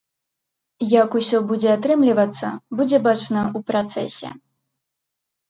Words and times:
Як 0.93 1.17
усё 1.19 1.41
будзе 1.51 1.69
атрымлівацца, 1.73 2.47
будзе 2.81 2.97
бачна 3.09 3.41
ў 3.45 3.59
працэсе. 3.71 4.29